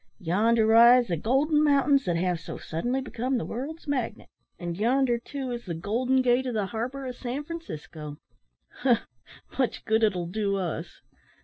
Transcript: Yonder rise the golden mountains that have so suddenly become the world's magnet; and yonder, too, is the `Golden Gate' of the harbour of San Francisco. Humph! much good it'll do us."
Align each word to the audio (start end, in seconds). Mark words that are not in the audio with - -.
Yonder 0.17 0.65
rise 0.65 1.05
the 1.09 1.15
golden 1.15 1.63
mountains 1.63 2.05
that 2.05 2.15
have 2.15 2.39
so 2.39 2.57
suddenly 2.57 3.01
become 3.01 3.37
the 3.37 3.45
world's 3.45 3.87
magnet; 3.87 4.29
and 4.57 4.75
yonder, 4.79 5.19
too, 5.19 5.51
is 5.51 5.65
the 5.65 5.75
`Golden 5.75 6.23
Gate' 6.23 6.47
of 6.47 6.55
the 6.55 6.65
harbour 6.65 7.05
of 7.05 7.15
San 7.15 7.43
Francisco. 7.43 8.17
Humph! 8.79 9.05
much 9.59 9.85
good 9.85 10.01
it'll 10.01 10.25
do 10.25 10.55
us." 10.55 11.01